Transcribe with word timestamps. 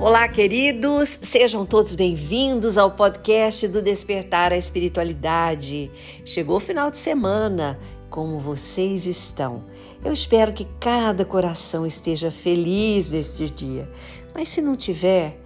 Olá, 0.00 0.28
queridos, 0.28 1.18
sejam 1.22 1.66
todos 1.66 1.96
bem-vindos 1.96 2.78
ao 2.78 2.92
podcast 2.92 3.66
do 3.66 3.82
Despertar 3.82 4.52
a 4.52 4.56
Espiritualidade. 4.56 5.90
Chegou 6.24 6.58
o 6.58 6.60
final 6.60 6.88
de 6.88 6.98
semana, 6.98 7.76
como 8.08 8.38
vocês 8.38 9.06
estão? 9.06 9.64
Eu 10.04 10.12
espero 10.12 10.52
que 10.52 10.68
cada 10.78 11.24
coração 11.24 11.84
esteja 11.84 12.30
feliz 12.30 13.08
neste 13.10 13.50
dia, 13.50 13.90
mas 14.32 14.50
se 14.50 14.62
não 14.62 14.76
tiver, 14.76 15.36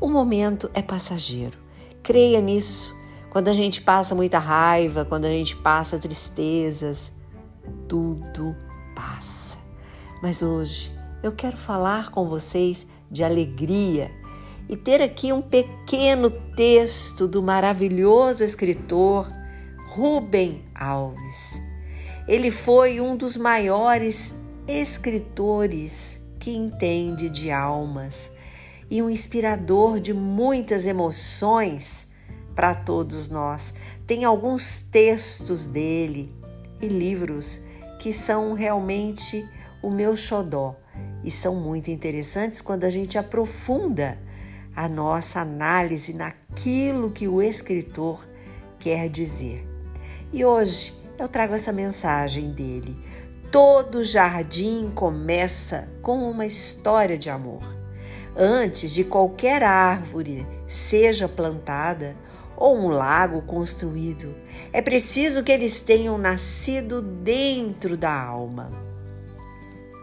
o 0.00 0.08
momento 0.08 0.70
é 0.72 0.80
passageiro. 0.80 1.58
Creia 2.02 2.40
nisso. 2.40 2.96
Quando 3.28 3.48
a 3.48 3.52
gente 3.52 3.82
passa 3.82 4.14
muita 4.14 4.38
raiva, 4.38 5.04
quando 5.04 5.26
a 5.26 5.30
gente 5.30 5.54
passa 5.54 5.98
tristezas, 5.98 7.12
tudo 7.86 8.56
passa. 8.94 9.58
Mas 10.22 10.40
hoje 10.40 10.90
eu 11.22 11.32
quero 11.32 11.58
falar 11.58 12.10
com 12.10 12.26
vocês 12.26 12.86
de 13.10 13.22
alegria 13.22 14.10
e 14.68 14.76
ter 14.76 15.00
aqui 15.00 15.32
um 15.32 15.40
pequeno 15.40 16.30
texto 16.30 17.28
do 17.28 17.42
maravilhoso 17.42 18.42
escritor 18.42 19.30
Rubem 19.90 20.64
Alves. 20.74 21.60
Ele 22.26 22.50
foi 22.50 23.00
um 23.00 23.16
dos 23.16 23.36
maiores 23.36 24.34
escritores 24.66 26.20
que 26.40 26.50
entende 26.50 27.30
de 27.30 27.50
almas 27.50 28.30
e 28.90 29.00
um 29.00 29.08
inspirador 29.08 30.00
de 30.00 30.12
muitas 30.12 30.86
emoções 30.86 32.06
para 32.54 32.74
todos 32.74 33.28
nós. 33.28 33.72
Tem 34.06 34.24
alguns 34.24 34.80
textos 34.80 35.66
dele 35.66 36.32
e 36.80 36.88
livros 36.88 37.62
que 38.00 38.12
são 38.12 38.52
realmente 38.54 39.48
o 39.82 39.90
meu 39.90 40.16
xodó 40.16 40.76
e 41.26 41.30
são 41.30 41.56
muito 41.56 41.90
interessantes 41.90 42.62
quando 42.62 42.84
a 42.84 42.90
gente 42.90 43.18
aprofunda 43.18 44.16
a 44.76 44.88
nossa 44.88 45.40
análise 45.40 46.12
naquilo 46.12 47.10
que 47.10 47.26
o 47.26 47.42
escritor 47.42 48.24
quer 48.78 49.08
dizer. 49.08 49.66
E 50.32 50.44
hoje 50.44 50.94
eu 51.18 51.28
trago 51.28 51.54
essa 51.54 51.72
mensagem 51.72 52.52
dele. 52.52 52.96
Todo 53.50 54.04
jardim 54.04 54.92
começa 54.94 55.88
com 56.00 56.30
uma 56.30 56.46
história 56.46 57.18
de 57.18 57.28
amor. 57.28 57.62
Antes 58.36 58.92
de 58.92 59.02
qualquer 59.02 59.64
árvore 59.64 60.46
seja 60.68 61.26
plantada 61.26 62.14
ou 62.56 62.76
um 62.76 62.88
lago 62.88 63.42
construído, 63.42 64.34
é 64.72 64.80
preciso 64.80 65.42
que 65.42 65.50
eles 65.50 65.80
tenham 65.80 66.18
nascido 66.18 67.02
dentro 67.02 67.96
da 67.96 68.12
alma. 68.12 68.85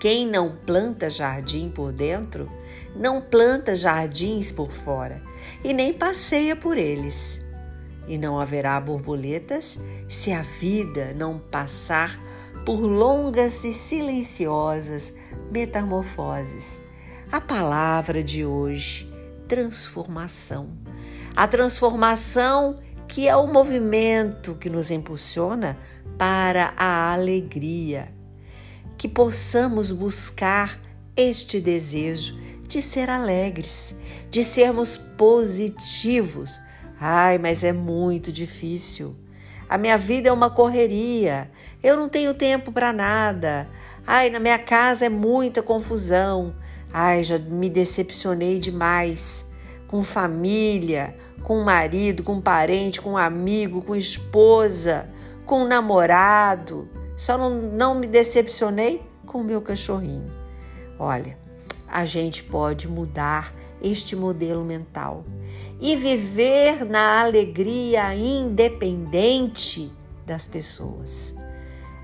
Quem 0.04 0.28
não 0.28 0.54
planta 0.54 1.10
jardim 1.10 1.70
por 1.70 1.94
dentro, 1.94 2.52
não 2.94 3.22
planta 3.22 3.74
jardins 3.74 4.52
por 4.52 4.70
fora 4.70 5.22
e 5.64 5.72
nem 5.72 5.94
passeia 5.94 6.58
por 6.58 6.78
eles. 6.78 7.40
E 8.06 8.18
não 8.18 8.38
haverá 8.38 8.78
borboletas 8.82 9.80
se 10.10 10.34
a 10.34 10.42
vida 10.42 11.14
não 11.14 11.40
passar 11.40 12.20
por 12.66 12.82
longas 12.82 13.64
e 13.64 13.72
silenciosas 13.72 15.14
metamorfoses. 15.50 16.78
A 17.32 17.40
palavra 17.40 18.22
de 18.22 18.44
hoje, 18.44 19.10
transformação. 19.48 20.72
A 21.34 21.48
transformação 21.48 22.78
que 23.08 23.26
é 23.26 23.38
o 23.38 23.48
movimento 23.48 24.56
que 24.56 24.70
nos 24.70 24.92
impulsiona 24.92 25.78
para 26.18 26.74
a 26.76 27.14
alegria 27.14 28.12
que 29.04 29.08
possamos 29.10 29.92
buscar 29.92 30.80
este 31.14 31.60
desejo 31.60 32.40
de 32.66 32.82
ser 32.82 33.10
alegres, 33.10 33.94
de 34.32 34.46
sermos 34.46 34.96
positivos. 34.96 36.58
Ai, 36.98 37.38
mas 37.38 37.66
é 37.66 37.74
muito 37.74 38.32
difícil. 38.32 39.14
A 39.68 39.78
minha 39.78 39.98
vida 39.98 40.30
é 40.30 40.32
uma 40.32 40.50
correria. 40.50 41.52
Eu 41.84 41.98
não 41.98 42.08
tenho 42.08 42.34
tempo 42.34 42.72
para 42.72 42.94
nada. 42.94 43.68
Ai, 44.08 44.30
na 44.30 44.40
minha 44.40 44.58
casa 44.58 45.06
é 45.06 45.10
muita 45.10 45.62
confusão. 45.62 46.56
Ai, 46.94 47.26
já 47.26 47.38
me 47.38 47.70
decepcionei 47.70 48.58
demais 48.58 49.46
com 49.86 50.02
família, 50.02 51.14
com 51.44 51.62
marido, 51.62 52.24
com 52.24 52.40
parente, 52.40 53.02
com 53.02 53.18
amigo, 53.18 53.82
com 53.82 53.98
esposa, 53.98 55.10
com 55.46 55.66
namorado. 55.66 57.03
Só 57.16 57.38
não, 57.38 57.50
não 57.50 57.96
me 57.96 58.08
decepcionei 58.08 59.02
com 59.26 59.40
o 59.40 59.44
meu 59.44 59.62
cachorrinho. 59.62 60.32
Olha, 61.00 61.38
a 61.88 62.06
gente 62.06 62.44
pode 62.44 62.88
mudar 62.88 63.54
este 63.82 64.16
modelo 64.16 64.64
mental 64.64 65.24
e 65.80 65.96
viver 65.96 66.86
na 66.86 67.22
alegria 67.22 68.16
independente 68.16 69.92
das 70.26 70.48
pessoas. 70.48 71.34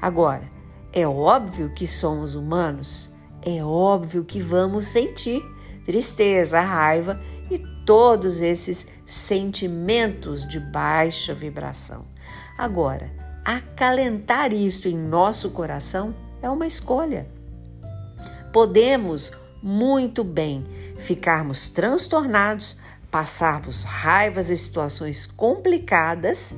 Agora, 0.02 0.44
é 0.92 1.08
óbvio 1.08 1.74
que 1.74 1.88
somos 1.88 2.36
humanos, 2.36 3.12
é 3.41 3.64
óbvio 3.64 4.26
que 4.26 4.41
vamos 4.41 4.86
sentir 4.86 5.41
tristeza, 5.86 6.59
raiva 6.59 7.20
e 7.50 7.58
todos 7.86 8.41
esses 8.41 8.86
sentimentos 9.08 10.47
de 10.47 10.59
baixa 10.59 11.34
vibração. 11.34 12.06
Agora, 12.58 13.09
acalentar 13.57 14.53
isso 14.53 14.87
em 14.87 14.95
nosso 14.95 15.49
coração 15.49 16.13
é 16.41 16.49
uma 16.49 16.67
escolha. 16.67 17.27
Podemos 18.53 19.31
muito 19.63 20.23
bem 20.23 20.63
ficarmos 20.97 21.69
transtornados, 21.69 22.77
passarmos 23.09 23.83
raivas 23.83 24.49
e 24.49 24.57
situações 24.57 25.25
complicadas, 25.25 26.53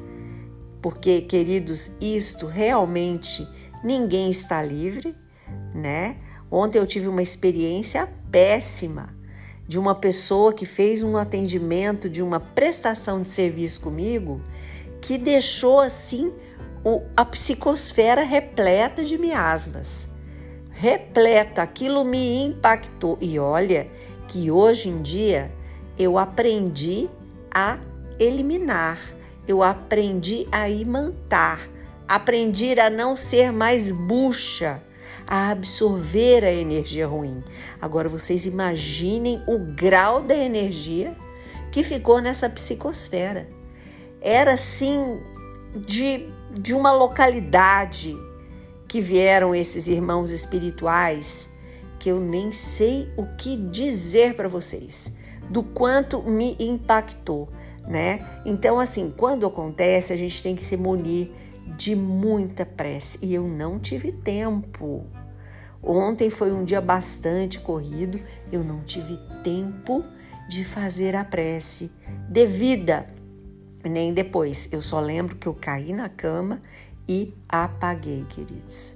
porque, 0.82 1.22
queridos, 1.22 1.92
isto 2.02 2.46
realmente 2.46 3.48
ninguém 3.84 4.30
está 4.30 4.62
livre, 4.62 5.16
né? 5.74 6.18
Ontem 6.50 6.80
eu 6.80 6.88
tive 6.88 7.08
uma 7.08 7.22
experiência 7.22 8.10
péssima 8.30 9.16
de 9.66 9.80
uma 9.80 9.96
pessoa 9.96 10.52
que 10.52 10.66
fez 10.66 11.02
um 11.02 11.16
atendimento 11.16 12.10
de 12.10 12.22
uma 12.22 12.40
prestação 12.42 13.22
de 13.22 13.30
serviço 13.30 13.80
comigo 13.80 14.42
que 15.02 15.18
deixou 15.18 15.80
assim 15.80 16.32
o, 16.84 17.02
a 17.16 17.24
psicosfera 17.26 18.24
repleta 18.24 19.04
de 19.04 19.18
miasmas. 19.18 20.08
Repleta, 20.72 21.62
aquilo 21.62 22.04
me 22.04 22.44
impactou. 22.44 23.18
E 23.22 23.38
olha 23.38 23.88
que 24.28 24.50
hoje 24.50 24.90
em 24.90 25.02
dia 25.02 25.52
eu 25.98 26.18
aprendi 26.18 27.10
a 27.54 27.78
eliminar, 28.20 29.00
eu 29.48 29.62
aprendi 29.62 30.48
a 30.52 30.70
imantar, 30.70 31.68
aprendi 32.08 32.80
a 32.80 32.90
não 32.90 33.16
ser 33.16 33.52
mais 33.52 33.92
bucha, 33.92 34.82
a 35.28 35.52
absorver 35.52 36.44
a 36.44 36.52
energia 36.52 37.06
ruim. 37.06 37.44
Agora 37.80 38.10
vocês 38.10 38.46
imaginem 38.46 39.42
o 39.48 39.60
grau 39.60 40.22
da 40.22 40.36
energia 40.36 41.16
que 41.72 41.84
ficou 41.84 42.20
nessa 42.20 42.50
psicosfera. 42.50 43.48
Era 44.20 44.54
assim 44.54 45.20
de 45.76 46.28
de 46.54 46.74
uma 46.74 46.92
localidade 46.92 48.18
que 48.88 49.00
vieram 49.00 49.56
esses 49.56 49.88
irmãos 49.88 50.32
espirituais 50.32 51.48
que 51.98 52.10
eu 52.10 52.20
nem 52.20 52.52
sei 52.52 53.10
o 53.16 53.26
que 53.38 53.56
dizer 53.56 54.36
para 54.36 54.48
vocês, 54.48 55.12
do 55.50 55.62
quanto 55.62 56.22
me 56.24 56.58
impactou, 56.60 57.48
né? 57.88 58.42
Então, 58.44 58.80
assim, 58.80 59.14
quando 59.16 59.46
acontece, 59.46 60.12
a 60.12 60.16
gente 60.16 60.42
tem 60.42 60.56
que 60.56 60.66
se 60.66 60.76
munir 60.76 61.30
de 61.78 61.96
muita 61.96 62.66
prece 62.66 63.20
e 63.22 63.34
eu 63.34 63.48
não 63.48 63.78
tive 63.78 64.12
tempo. 64.12 65.06
Ontem 65.82 66.30
foi 66.32 66.52
um 66.52 66.66
dia 66.66 66.82
bastante 66.82 67.60
corrido, 67.60 68.20
eu 68.52 68.64
não 68.64 68.82
tive 68.84 69.18
tempo 69.44 70.04
de 70.50 70.66
fazer 70.66 71.16
a 71.16 71.24
prece 71.24 71.92
devida 72.28 73.08
nem 73.90 74.14
depois. 74.14 74.68
Eu 74.72 74.82
só 74.82 75.00
lembro 75.00 75.36
que 75.36 75.48
eu 75.48 75.54
caí 75.54 75.94
na 75.94 76.10
cama 76.10 76.62
e 77.08 77.34
apaguei, 77.48 78.26
queridos. 78.30 78.96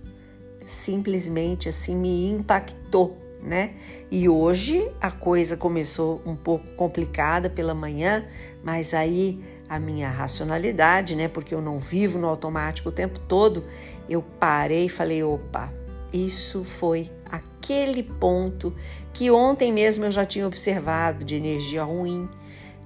Simplesmente 0.65 1.69
assim 1.69 1.95
me 1.95 2.29
impactou, 2.29 3.17
né? 3.41 3.73
E 4.09 4.27
hoje 4.29 4.89
a 4.99 5.11
coisa 5.11 5.55
começou 5.57 6.21
um 6.25 6.35
pouco 6.35 6.65
complicada 6.75 7.49
pela 7.49 7.73
manhã, 7.73 8.25
mas 8.63 8.93
aí 8.93 9.43
a 9.67 9.79
minha 9.79 10.09
racionalidade, 10.09 11.15
né? 11.15 11.27
Porque 11.27 11.53
eu 11.53 11.61
não 11.61 11.79
vivo 11.79 12.17
no 12.17 12.27
automático 12.27 12.89
o 12.89 12.91
tempo 12.91 13.19
todo, 13.19 13.63
eu 14.09 14.21
parei 14.39 14.85
e 14.85 14.89
falei: 14.89 15.23
opa, 15.23 15.71
isso 16.13 16.63
foi 16.63 17.11
aquele 17.29 18.03
ponto 18.03 18.73
que 19.11 19.29
ontem 19.31 19.71
mesmo 19.71 20.05
eu 20.05 20.11
já 20.11 20.25
tinha 20.25 20.47
observado 20.47 21.23
de 21.23 21.35
energia 21.35 21.83
ruim 21.83 22.29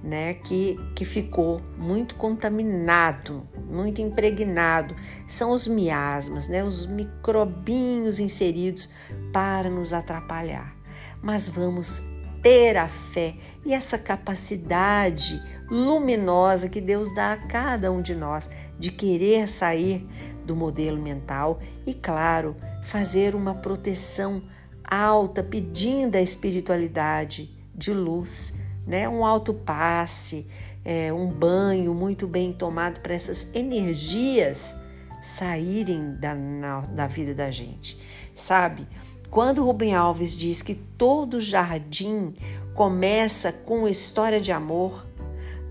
né, 0.02 0.34
que, 0.34 0.78
que 0.94 1.04
ficou 1.04 1.60
muito 1.76 2.14
contaminado, 2.14 3.46
muito 3.68 4.00
impregnado. 4.00 4.94
São 5.28 5.50
os 5.50 5.68
miasmas, 5.68 6.48
né, 6.48 6.64
os 6.64 6.86
microbinhos 6.86 8.18
inseridos 8.18 8.88
para 9.32 9.68
nos 9.68 9.92
atrapalhar. 9.92 10.74
Mas 11.22 11.48
vamos 11.48 12.02
ter 12.42 12.76
a 12.76 12.88
fé 12.88 13.34
e 13.64 13.74
essa 13.74 13.98
capacidade 13.98 15.40
luminosa 15.70 16.68
que 16.68 16.80
Deus 16.80 17.14
dá 17.14 17.34
a 17.34 17.36
cada 17.36 17.92
um 17.92 18.00
de 18.00 18.14
nós 18.14 18.48
de 18.78 18.90
querer 18.90 19.46
sair 19.46 20.06
do 20.44 20.56
modelo 20.56 21.00
mental 21.00 21.60
e, 21.86 21.92
claro, 21.92 22.56
fazer 22.84 23.34
uma 23.34 23.54
proteção 23.54 24.42
alta, 24.82 25.42
pedindo 25.42 26.16
a 26.16 26.20
espiritualidade 26.20 27.54
de 27.74 27.92
luz, 27.92 28.52
né? 28.90 29.08
Um 29.08 29.24
alto 29.24 29.54
passe, 29.54 30.44
é, 30.84 31.12
um 31.12 31.28
banho 31.28 31.94
muito 31.94 32.26
bem 32.26 32.52
tomado 32.52 33.00
para 33.00 33.14
essas 33.14 33.46
energias 33.54 34.74
saírem 35.22 36.16
da, 36.16 36.34
na, 36.34 36.80
da 36.80 37.06
vida 37.06 37.32
da 37.32 37.52
gente, 37.52 37.96
sabe? 38.34 38.88
Quando 39.30 39.64
Rubem 39.64 39.94
Alves 39.94 40.36
diz 40.36 40.60
que 40.60 40.74
todo 40.74 41.40
jardim 41.40 42.34
começa 42.74 43.52
com 43.52 43.86
história 43.86 44.40
de 44.40 44.50
amor, 44.50 45.06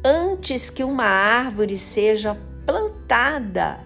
antes 0.01 0.69
que 0.69 0.83
uma 0.83 1.04
árvore 1.04 1.77
seja 1.77 2.38
plantada, 2.66 3.81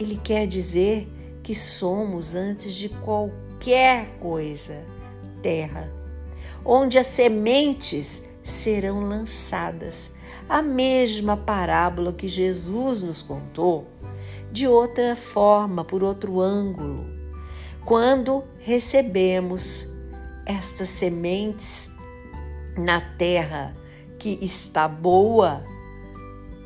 ele 0.00 0.18
quer 0.24 0.46
dizer 0.46 1.06
que 1.42 1.54
somos, 1.54 2.34
antes 2.34 2.72
de 2.72 2.88
qualquer 2.88 4.06
coisa, 4.20 4.82
terra, 5.42 5.92
onde 6.64 6.98
as 6.98 7.06
sementes 7.06 8.22
serão 8.42 9.00
lançadas. 9.00 10.10
A 10.48 10.60
mesma 10.60 11.36
parábola 11.36 12.12
que 12.12 12.28
Jesus 12.28 13.02
nos 13.02 13.22
contou, 13.22 13.86
de 14.50 14.66
outra 14.66 15.16
forma, 15.16 15.84
por 15.84 16.02
outro 16.02 16.40
ângulo. 16.40 17.06
Quando 17.84 18.44
recebemos 18.58 19.88
estas 20.44 20.88
sementes 20.88 21.90
na 22.76 23.00
terra 23.16 23.74
que 24.18 24.38
está 24.42 24.86
boa, 24.86 25.64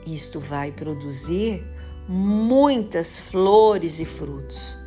isto 0.06 0.40
vai 0.40 0.72
produzir 0.72 1.64
muitas 2.08 3.18
flores 3.18 3.98
e 3.98 4.04
frutos. 4.04 4.78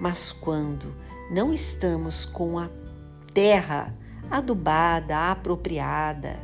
Mas 0.00 0.32
quando 0.32 0.94
não 1.30 1.52
estamos 1.52 2.26
com 2.26 2.58
a 2.58 2.68
terra 3.32 3.94
adubada, 4.30 5.30
apropriada, 5.30 6.38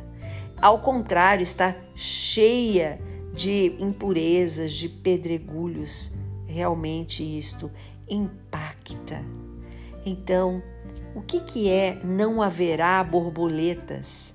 ao 0.61 0.79
contrário, 0.79 1.41
está 1.41 1.75
cheia 1.95 3.01
de 3.33 3.75
impurezas, 3.79 4.73
de 4.73 4.87
pedregulhos, 4.87 6.13
realmente 6.45 7.23
isto 7.23 7.71
impacta. 8.07 9.23
Então, 10.05 10.61
o 11.15 11.21
que, 11.21 11.39
que 11.39 11.69
é 11.69 11.99
não 12.03 12.43
haverá 12.43 13.03
borboletas? 13.03 14.33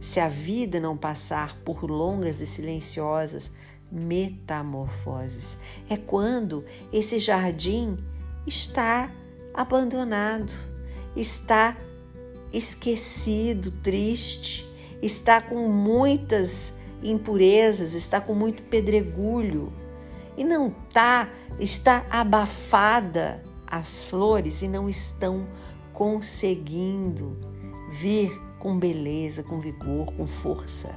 Se 0.00 0.18
a 0.18 0.28
vida 0.28 0.80
não 0.80 0.96
passar 0.96 1.56
por 1.64 1.84
longas 1.84 2.40
e 2.40 2.46
silenciosas 2.46 3.50
metamorfoses. 3.90 5.56
É 5.88 5.96
quando 5.96 6.64
esse 6.92 7.20
jardim 7.20 7.98
está 8.44 9.10
abandonado, 9.54 10.52
está 11.14 11.76
esquecido, 12.52 13.70
triste, 13.70 14.66
está 15.02 15.40
com 15.40 15.68
muitas 15.68 16.72
impurezas, 17.02 17.94
está 17.94 18.20
com 18.20 18.34
muito 18.34 18.62
pedregulho 18.64 19.72
e 20.36 20.44
não 20.44 20.70
tá, 20.92 21.28
está 21.58 22.04
abafada 22.10 23.42
as 23.66 24.02
flores 24.04 24.62
e 24.62 24.68
não 24.68 24.88
estão 24.88 25.46
conseguindo 25.92 27.36
vir 27.92 28.38
com 28.58 28.78
beleza, 28.78 29.42
com 29.42 29.60
vigor, 29.60 30.12
com 30.12 30.26
força. 30.26 30.94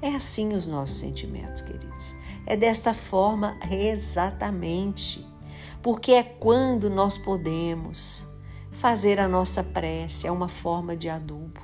É 0.00 0.14
assim 0.14 0.54
os 0.54 0.66
nossos 0.66 0.96
sentimentos, 0.96 1.62
queridos. 1.62 2.16
É 2.46 2.56
desta 2.56 2.92
forma 2.92 3.56
exatamente. 3.70 5.26
Porque 5.82 6.12
é 6.12 6.22
quando 6.22 6.88
nós 6.88 7.18
podemos 7.18 8.26
fazer 8.74 9.18
a 9.18 9.28
nossa 9.28 9.62
prece, 9.62 10.26
é 10.26 10.30
uma 10.30 10.48
forma 10.48 10.96
de 10.96 11.08
adubo. 11.08 11.60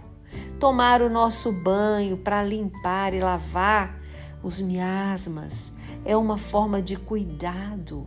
Tomar 0.58 1.02
o 1.02 1.10
nosso 1.10 1.52
banho 1.52 2.16
para 2.16 2.42
limpar 2.42 3.14
e 3.14 3.20
lavar 3.20 4.00
os 4.42 4.60
miasmas 4.60 5.72
é 6.04 6.16
uma 6.16 6.38
forma 6.38 6.80
de 6.80 6.96
cuidado, 6.96 8.06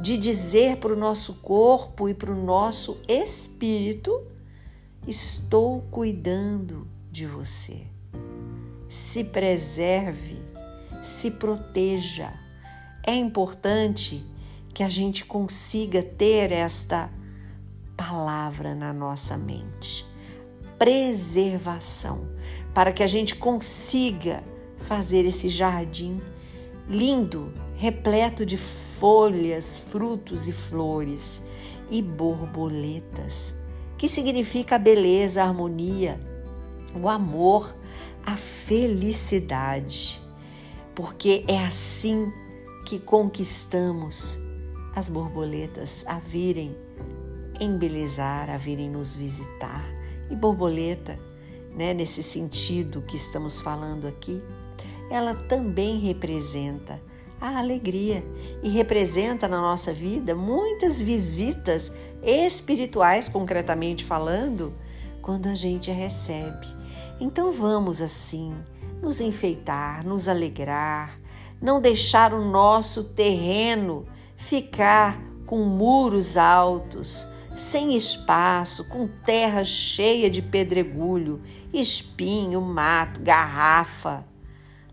de 0.00 0.18
dizer 0.18 0.76
para 0.76 0.92
o 0.92 0.96
nosso 0.96 1.34
corpo 1.34 2.08
e 2.08 2.14
para 2.14 2.30
o 2.30 2.44
nosso 2.44 2.98
espírito: 3.08 4.22
estou 5.06 5.82
cuidando 5.90 6.86
de 7.10 7.26
você 7.26 7.96
se 8.88 9.24
preserve, 9.24 10.38
se 11.04 11.30
proteja. 11.30 12.32
É 13.02 13.14
importante 13.14 14.24
que 14.72 14.82
a 14.82 14.88
gente 14.88 15.24
consiga 15.24 16.02
ter 16.02 16.52
esta 16.52 17.10
palavra 17.96 18.74
na 18.74 18.92
nossa 18.92 19.36
mente. 19.36 20.06
Preservação, 20.78 22.28
para 22.74 22.92
que 22.92 23.02
a 23.02 23.06
gente 23.06 23.34
consiga 23.34 24.44
fazer 24.78 25.24
esse 25.24 25.48
jardim 25.48 26.20
lindo, 26.88 27.52
repleto 27.74 28.46
de 28.46 28.56
folhas, 28.56 29.76
frutos 29.76 30.46
e 30.46 30.52
flores 30.52 31.40
e 31.90 32.00
borboletas, 32.00 33.54
que 33.98 34.08
significa 34.08 34.76
a 34.76 34.78
beleza, 34.78 35.42
a 35.42 35.46
harmonia, 35.46 36.20
o 36.94 37.08
amor, 37.08 37.74
a 38.24 38.36
felicidade, 38.36 40.20
porque 40.94 41.44
é 41.48 41.58
assim 41.58 42.32
que 42.84 42.98
conquistamos 42.98 44.38
as 44.94 45.08
borboletas 45.08 46.04
a 46.06 46.18
virem 46.18 46.76
embelezar, 47.60 48.50
a 48.50 48.56
virem 48.56 48.90
nos 48.90 49.14
visitar. 49.14 49.84
E 50.30 50.34
borboleta, 50.34 51.18
né, 51.74 51.94
nesse 51.94 52.22
sentido 52.22 53.02
que 53.02 53.16
estamos 53.16 53.60
falando 53.60 54.06
aqui, 54.06 54.42
ela 55.10 55.34
também 55.34 55.98
representa 56.00 57.00
a 57.40 57.58
alegria 57.58 58.24
e 58.62 58.68
representa 58.68 59.46
na 59.46 59.60
nossa 59.60 59.92
vida 59.92 60.34
muitas 60.34 61.00
visitas 61.00 61.92
espirituais, 62.22 63.28
concretamente 63.28 64.04
falando, 64.04 64.72
quando 65.22 65.46
a 65.48 65.54
gente 65.54 65.90
recebe 65.90 66.66
então 67.18 67.50
vamos 67.52 68.02
assim, 68.02 68.54
nos 69.00 69.20
enfeitar, 69.20 70.04
nos 70.04 70.28
alegrar, 70.28 71.18
não 71.60 71.80
deixar 71.80 72.34
o 72.34 72.44
nosso 72.44 73.04
terreno 73.04 74.04
ficar 74.36 75.18
com 75.46 75.64
muros 75.64 76.36
altos, 76.36 77.26
sem 77.56 77.96
espaço, 77.96 78.84
com 78.88 79.08
terra 79.08 79.64
cheia 79.64 80.30
de 80.30 80.42
pedregulho, 80.42 81.40
espinho, 81.72 82.60
mato, 82.60 83.20
garrafa, 83.20 84.24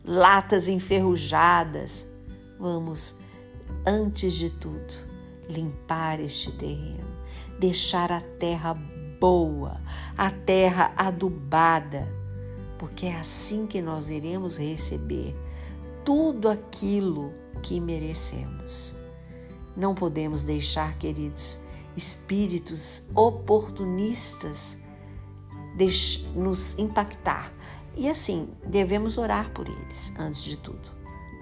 latas 0.03 0.67
enferrujadas. 0.67 2.05
Vamos, 2.59 3.19
antes 3.85 4.33
de 4.33 4.49
tudo, 4.49 4.93
limpar 5.49 6.19
este 6.19 6.51
terreno, 6.51 7.07
deixar 7.59 8.11
a 8.11 8.21
terra 8.21 8.73
boa, 9.19 9.77
a 10.17 10.31
terra 10.31 10.93
adubada, 10.95 12.07
porque 12.77 13.05
é 13.05 13.15
assim 13.15 13.67
que 13.67 13.81
nós 13.81 14.09
iremos 14.09 14.57
receber 14.57 15.35
tudo 16.03 16.49
aquilo 16.49 17.33
que 17.61 17.79
merecemos. 17.79 18.95
Não 19.75 19.95
podemos 19.95 20.43
deixar, 20.43 20.97
queridos, 20.97 21.59
espíritos 21.95 23.03
oportunistas 23.15 24.57
nos 26.35 26.77
impactar. 26.77 27.51
E 27.95 28.09
assim, 28.09 28.49
devemos 28.65 29.17
orar 29.17 29.51
por 29.51 29.67
eles 29.67 30.13
antes 30.17 30.43
de 30.43 30.57
tudo, 30.57 30.89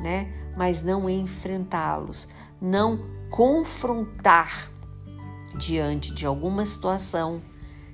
né? 0.02 0.32
Mas 0.56 0.84
não 0.84 1.10
enfrentá-los, 1.10 2.28
não 2.62 3.00
confrontar 3.30 4.70
diante 5.58 6.14
de 6.14 6.26
alguma 6.26 6.66
situação 6.66 7.42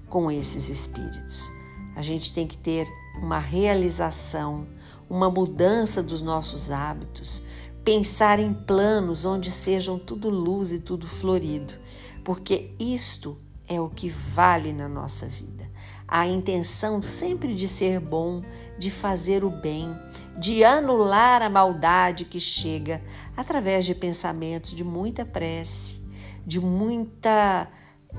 com 0.10 0.32
esses 0.32 0.70
espíritos. 0.70 1.50
A 1.96 2.02
gente 2.02 2.34
tem 2.34 2.48
que 2.48 2.58
ter 2.58 2.88
uma 3.22 3.40
realização, 3.40 4.68
uma 5.10 5.30
mudança 5.30 6.02
dos 6.02 6.22
nossos 6.22 6.72
hábitos, 6.72 7.44
pensar 7.84 8.40
em 8.40 8.54
planos 8.54 9.26
onde 9.26 9.50
sejam 9.50 9.98
tudo 9.98 10.30
luz 10.30 10.72
e 10.72 10.80
tudo 10.80 11.08
florido, 11.08 11.74
porque 12.28 12.72
isto 12.78 13.38
é 13.66 13.80
o 13.80 13.88
que 13.90 14.10
vale 14.10 14.74
na 14.74 14.90
nossa 14.90 15.26
vida. 15.26 15.72
A 16.06 16.28
intenção 16.28 17.02
sempre 17.02 17.56
de 17.56 17.70
ser 17.70 18.02
bom, 18.02 18.44
de 18.78 18.92
fazer 18.92 19.46
o 19.46 19.50
bem, 19.50 19.96
de 20.38 20.62
anular 20.62 21.42
a 21.42 21.50
maldade 21.50 22.26
que 22.26 22.38
chega 22.38 23.02
através 23.38 23.86
de 23.86 23.96
pensamentos 23.96 24.72
de 24.72 24.84
muita 24.84 25.24
prece, 25.24 26.02
de 26.46 26.60
muita 26.60 27.72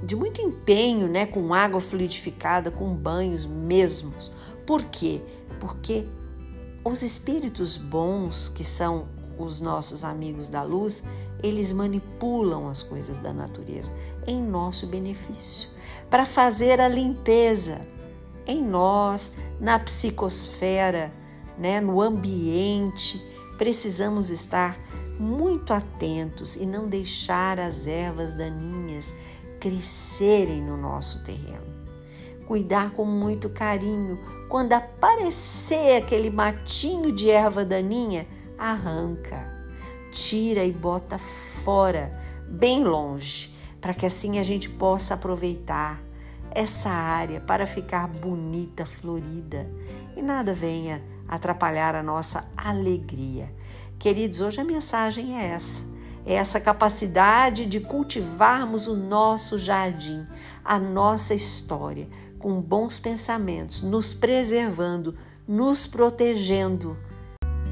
de 0.03 0.17
muito 0.17 0.41
empenho, 0.41 1.07
né, 1.07 1.27
com 1.27 1.53
água 1.53 1.79
fluidificada, 1.79 2.71
com 2.71 2.95
banhos 2.95 3.45
mesmos. 3.45 4.33
Por 4.67 4.85
quê? 4.85 5.21
Porque 5.61 6.07
os 6.83 7.03
espíritos 7.03 7.77
bons, 7.77 8.49
que 8.49 8.65
são 8.65 9.07
os 9.39 9.61
nossos 9.61 10.03
amigos 10.03 10.49
da 10.49 10.63
luz, 10.63 11.05
eles 11.43 11.73
manipulam 11.73 12.69
as 12.69 12.83
coisas 12.83 13.17
da 13.19 13.33
natureza 13.33 13.91
em 14.27 14.43
nosso 14.43 14.87
benefício, 14.87 15.69
para 16.11 16.27
fazer 16.27 16.81
a 16.81 16.89
limpeza 16.89 17.81
em 18.47 18.63
nós, 18.63 19.33
na 19.61 19.79
psicosfera, 19.79 21.13
né, 21.57 21.81
no 21.81 22.01
ambiente. 22.01 23.23
Precisamos 23.57 24.31
estar 24.31 24.79
muito 25.19 25.73
atentos 25.73 26.57
e 26.57 26.65
não 26.65 26.87
deixar 26.87 27.59
as 27.59 27.87
ervas 27.87 28.35
daninhas 28.35 29.13
crescerem 29.61 30.63
no 30.63 30.77
nosso 30.77 31.23
terreno. 31.25 31.67
Cuidar 32.47 32.93
com 32.93 33.05
muito 33.05 33.51
carinho. 33.51 34.19
Quando 34.49 34.73
aparecer 34.73 36.03
aquele 36.03 36.31
matinho 36.31 37.13
de 37.13 37.29
erva 37.29 37.65
daninha, 37.65 38.27
arranca, 38.57 39.58
tira 40.19 40.65
e 40.65 40.73
bota 40.73 41.17
fora, 41.65 42.11
bem 42.49 42.83
longe, 42.83 43.55
para 43.81 43.95
que 43.95 44.05
assim 44.05 44.41
a 44.41 44.43
gente 44.43 44.69
possa 44.69 45.15
aproveitar 45.15 46.03
essa 46.51 46.91
área 46.91 47.41
para 47.41 47.67
ficar 47.67 48.09
bonita, 48.09 48.85
florida 48.85 49.71
e 50.17 50.23
nada 50.23 50.53
venha 50.53 51.01
atrapalhar 51.29 51.95
a 51.95 52.03
nossa 52.03 52.45
alegria. 52.57 53.55
Queridos, 53.99 54.41
hoje 54.41 54.61
a 54.61 54.65
mensagem 54.65 55.39
é 55.39 55.51
essa 55.51 55.83
é 56.27 56.35
essa 56.35 56.61
capacidade 56.61 57.65
de 57.65 57.81
cultivarmos 57.81 58.87
o 58.87 58.95
nosso 58.95 59.57
jardim, 59.57 60.27
a 60.63 60.79
nossa 60.79 61.33
história, 61.33 62.07
com 62.39 62.61
bons 62.61 62.99
pensamentos, 62.99 63.81
nos 63.81 64.13
preservando, 64.13 65.17
nos 65.47 65.87
protegendo. 65.87 66.99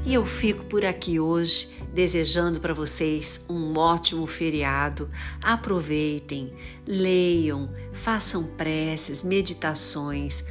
E 0.07 0.13
eu 0.13 0.25
fico 0.25 0.63
por 0.63 0.85
aqui 0.85 1.19
hoje 1.19 1.69
desejando 1.93 2.61
para 2.61 2.73
vocês 2.73 3.41
um 3.49 3.77
ótimo 3.77 4.25
feriado. 4.25 5.09
Aproveitem, 5.43 6.49
leiam, 6.87 7.69
façam 7.91 8.41
preces, 8.41 9.21
meditações, 9.21 10.45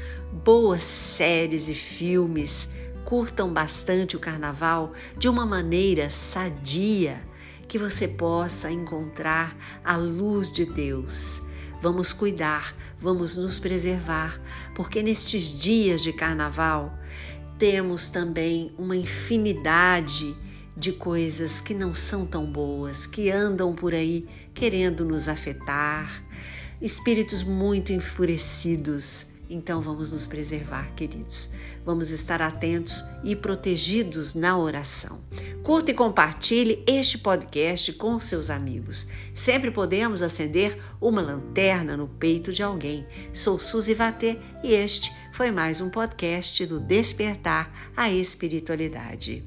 boas 0.44 0.82
séries 0.82 1.68
e 1.68 1.74
filmes. 1.74 2.68
Curtam 3.06 3.50
bastante 3.50 4.14
o 4.14 4.20
carnaval 4.20 4.92
de 5.16 5.26
uma 5.26 5.46
maneira 5.46 6.10
sadia 6.10 7.22
que 7.66 7.78
você 7.78 8.06
possa 8.06 8.70
encontrar 8.70 9.56
a 9.82 9.96
luz 9.96 10.52
de 10.52 10.66
Deus. 10.66 11.40
Vamos 11.80 12.12
cuidar, 12.12 12.74
vamos 13.00 13.38
nos 13.38 13.58
preservar, 13.58 14.38
porque 14.74 15.02
nestes 15.02 15.44
dias 15.44 16.02
de 16.02 16.12
carnaval 16.12 16.92
temos 17.58 18.08
também 18.08 18.72
uma 18.78 18.96
infinidade 18.96 20.36
de 20.76 20.92
coisas 20.92 21.60
que 21.60 21.72
não 21.72 21.94
são 21.94 22.26
tão 22.26 22.44
boas, 22.44 23.06
que 23.06 23.30
andam 23.30 23.74
por 23.74 23.94
aí 23.94 24.26
querendo 24.52 25.04
nos 25.04 25.26
afetar, 25.26 26.22
espíritos 26.80 27.42
muito 27.42 27.92
enfurecidos 27.92 29.26
então 29.48 29.80
vamos 29.80 30.10
nos 30.10 30.26
preservar, 30.26 30.92
queridos. 30.96 31.50
Vamos 31.84 32.10
estar 32.10 32.42
atentos 32.42 33.04
e 33.22 33.36
protegidos 33.36 34.34
na 34.34 34.58
oração. 34.58 35.20
Curta 35.62 35.92
e 35.92 35.94
compartilhe 35.94 36.82
este 36.86 37.16
podcast 37.16 37.92
com 37.92 38.18
seus 38.18 38.50
amigos. 38.50 39.06
Sempre 39.34 39.70
podemos 39.70 40.20
acender 40.20 40.78
uma 41.00 41.22
lanterna 41.22 41.96
no 41.96 42.08
peito 42.08 42.52
de 42.52 42.62
alguém. 42.62 43.06
Sou 43.32 43.58
Suzy 43.58 43.94
Vatê 43.94 44.36
e 44.64 44.72
este 44.72 45.12
foi 45.36 45.50
mais 45.50 45.82
um 45.82 45.90
podcast 45.90 46.64
do 46.64 46.80
Despertar 46.80 47.70
a 47.94 48.10
Espiritualidade. 48.10 49.44